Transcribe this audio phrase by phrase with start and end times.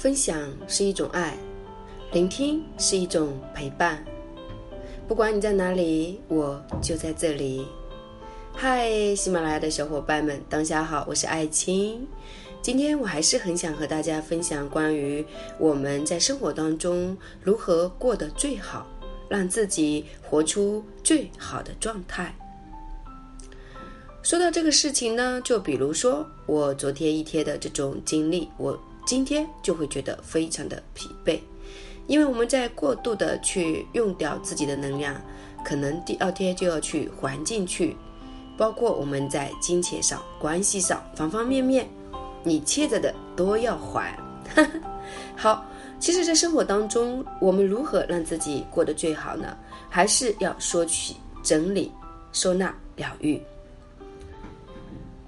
[0.00, 0.34] 分享
[0.66, 1.36] 是一种爱，
[2.12, 4.02] 聆听是一种陪伴。
[5.06, 7.66] 不管你在哪里，我就在这里。
[8.54, 12.08] 嗨，喜马拉雅的小伙伴们，当下好，我是艾青。
[12.62, 15.22] 今天我还是很想和大家分享关于
[15.58, 18.86] 我们在生活当中如何过得最好，
[19.28, 22.34] 让自己活出最好的状态。
[24.22, 28.78] 说到这个事情呢，就比如说我昨天一天的这种经历，我
[29.10, 31.40] 今天就会觉得非常的疲惫，
[32.06, 35.20] 因为我们在过度的去用掉自己的能量，
[35.64, 37.96] 可能第二天就要去还进去，
[38.56, 41.88] 包括我们在金钱上、关系上方方面面。
[42.44, 44.16] 你欠着的都要还。
[45.34, 45.66] 好，
[45.98, 49.56] 其实，在生活当中，我们如何让自己过得最好呢？
[49.88, 51.90] 还是要说起整理、
[52.30, 53.42] 收纳、疗愈。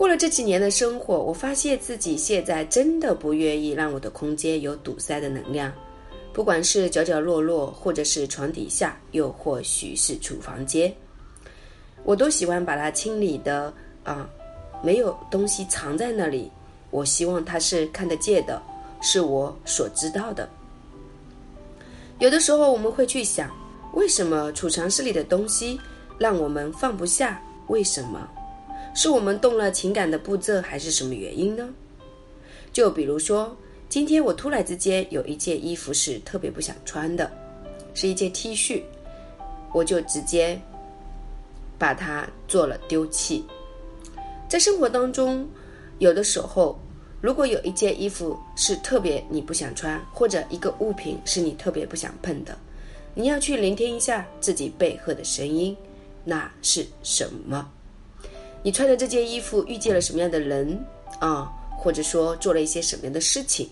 [0.00, 5.70] 过了这几年的生活，我发现自己现在真的不愿意让我的空间有堵塞的能量，
[6.32, 10.90] 不管是角角落落，或者是床底下，又或许是厨房间，
[12.02, 13.70] 我都喜欢把它清理的
[14.02, 14.26] 啊，
[14.82, 16.50] 没有东西藏在那里。
[16.90, 18.62] 我希望它是看得见的，
[19.02, 20.48] 是我所知道的。
[22.20, 23.54] 有的时候我们会去想，
[23.92, 25.78] 为什么储藏室里的东西
[26.16, 27.38] 让我们放不下？
[27.66, 28.26] 为什么？
[28.94, 31.68] 是我们动了情感的步骤，还是什么原因呢？
[32.72, 33.56] 就比如说，
[33.88, 37.30] 今天我突然之间有一件衣服是特别不想穿的，
[37.94, 38.82] 是一件 T 恤，
[39.72, 40.60] 我就直接
[41.78, 43.44] 把它做了丢弃。
[44.48, 45.48] 在生活当中。
[46.00, 46.80] 有的时候，
[47.20, 52.56] 如果有一件衣服是特别你不想穿，或者一个物品是你特别不想碰的，
[53.14, 55.76] 你要去聆听一下自己背后的声音，
[56.24, 57.70] 那是什么？
[58.62, 60.84] 你穿的这件衣服遇见了什么样的人
[61.18, 61.50] 啊？
[61.78, 63.68] 或者说做了一些什么样的事情？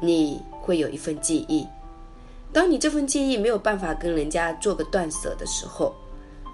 [0.00, 1.66] 你会有一份记忆。
[2.52, 5.94] 当你这份记忆没有办法跟人家做个断舍的时候，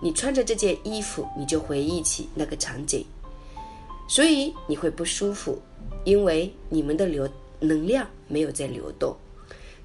[0.03, 3.05] 你穿着这件衣服，你就回忆起那个场景。
[4.07, 5.59] 所以你会不舒服，
[6.05, 7.28] 因为你们的流
[7.59, 9.17] 能量没有在流动。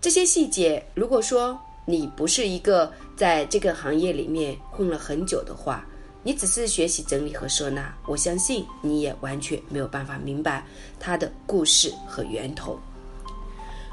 [0.01, 5.87] 这些细节，如果说你不是一个在这个行业里面混了很久的话，
[6.25, 10.65] 你只是学习整理和收纳，我相信你也完全没有办法明白
[10.99, 12.79] 它的故事和源头。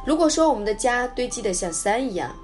[0.06, 2.34] 如果说我们的家堆积的像山一样，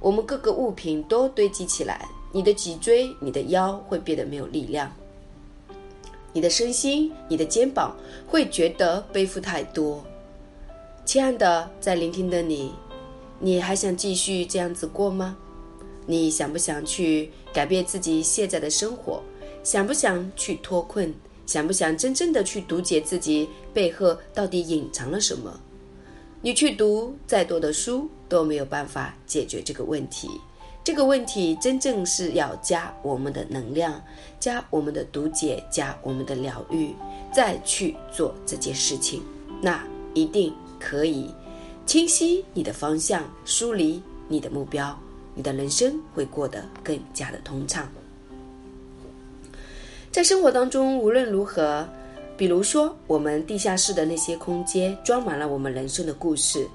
[0.00, 4.92] 我们各个物品都堆积起来，你的脊椎、你的腰会变得没有力量。
[6.34, 10.04] 你的身心，你的肩膀会觉得背负太多。
[11.06, 12.70] 亲爱的，在聆听的你，
[13.40, 15.38] 你还想继续这样子过吗？
[16.04, 19.22] 你想不想去改变自己现在的生活？
[19.62, 21.12] 想不想去脱困？
[21.46, 25.58] 想不想真正的去读解自己背后到底隐藏了什么？
[26.42, 30.28] 你去读再多的书都没有办法解决这个问题。
[30.84, 34.02] 这个问题真正是要加我们的能量，
[34.38, 36.94] 加我们的读解，加我们的疗愈，
[37.32, 39.22] 再去做这件事情，
[39.60, 39.82] 那
[40.14, 41.34] 一定可以
[41.84, 44.98] 清晰你的方向，梳理你的目标，
[45.34, 47.86] 你的人生会过得更加的通畅。
[50.10, 51.86] 在生活当中，无论如何，
[52.36, 56.66] 比如说我们地下室的那些空间，装满了我们人生的故事，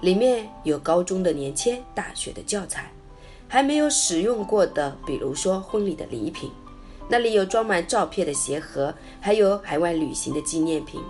[0.00, 2.90] 里面有高中的年签，大学的教材。
[3.48, 6.50] 还没有使用过的，比如说婚礼的礼品，
[7.08, 11.00] 那里有装满照片的鞋盒，还有海外旅行的纪念品，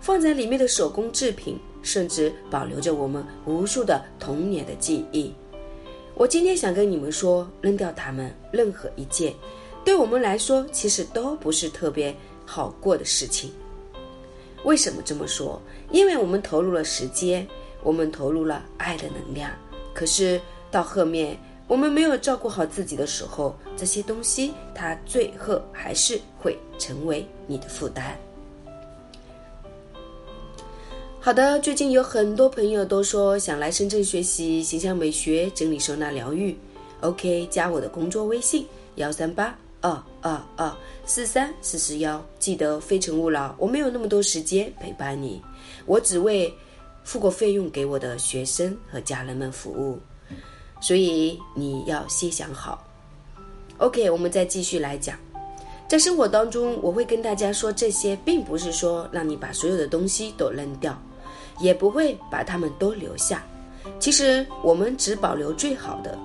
[0.00, 5.34] 放在里面的手工制品，甚至保留着我们无数的童年的记忆。
[6.14, 9.34] 我今天想跟你们说，扔掉它们，任何一件，
[9.84, 12.14] 对我们来说其实都不是特别
[12.46, 13.52] 好过的事情。
[14.64, 15.60] 为什么这么说？
[15.90, 17.46] 因为我们投入了时间，
[17.82, 19.50] 我们投入了爱的能量，
[19.92, 21.38] 可是到后面。
[21.68, 28.14] 我们没有照顾好自己的时候，这些东西它最后还是会成为你的负担。
[31.18, 36.54] 好的，最近有很多朋友都说想来深圳学习形象美学、整理收纳疗愈。
[37.00, 40.74] OK，加我的工作微信幺三八二二二
[41.04, 43.54] 四三四四幺，记得非诚勿扰。
[43.58, 45.42] 我没有那么多时间陪伴你，
[45.84, 46.50] 我只为
[47.04, 49.98] 付过费用给我的学生和家人们服务。
[50.80, 52.82] 所以你要先想好。
[53.78, 55.18] OK，我们再继续来讲，
[55.88, 60.96] 在生活当中，我会跟大家说这些，并不是说让你把所有的东西都扔掉，
[61.58, 63.44] 也不会把它们都留下。
[63.98, 66.16] 其实我们只保留最好的，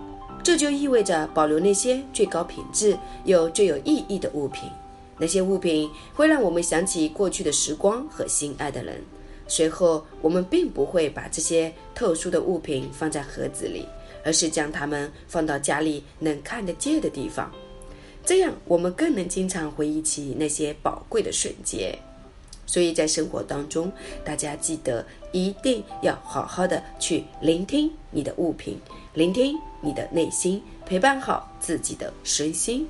[0.48, 4.70] 这就意味着保留那些最高品质又最有意义的物品。
[5.18, 9.04] 那些物品会让我们想起过去的时光和心爱的人，
[9.46, 13.86] 随后，我们并不会把这些特殊的物品放在盒子里，
[14.24, 17.52] 而是将它们放到家里能看得见的地方。
[18.26, 21.94] 这样，我们更能经常回忆起那些宝贵的瞬间。
[22.66, 23.92] 所以在生活当中，
[24.24, 28.78] 大家记得一定要好好的去聆听你的物品，
[29.18, 32.88] 聆听你的内心，陪伴好自己的身心。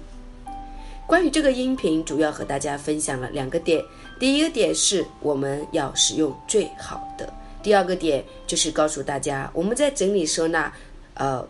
[1.08, 3.82] 关于这个音频，主要和大家分享了两个点。
[4.20, 7.26] 第一个点是我们要使用最好的；
[7.64, 10.70] 第二个点就是告诉大家，我们在整理收纳，
[11.14, 11.48] 呃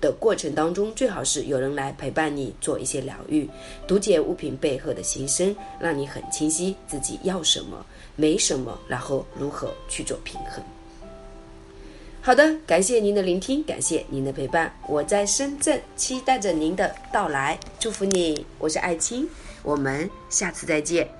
[0.00, 3.48] 的过程当中，最好是有人来陪伴你做一些疗愈，
[3.86, 7.86] 读解物品背后的心声，让你很清晰自己要什么，
[8.16, 10.60] 没什么，然后如何去做平衡。
[12.28, 14.70] 好的，感谢您的聆听，感谢您的陪伴。
[14.86, 18.44] 我在深圳，期待着您的到来，祝福你。
[18.58, 19.26] 我是艾青，
[19.62, 21.17] 我们下次再见。